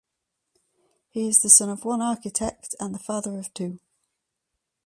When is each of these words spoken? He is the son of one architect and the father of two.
He 1.11 1.27
is 1.29 1.43
the 1.43 1.49
son 1.51 1.69
of 1.69 1.85
one 1.85 2.01
architect 2.01 2.73
and 2.79 2.95
the 2.95 2.97
father 2.97 3.37
of 3.37 3.53
two. 3.53 3.77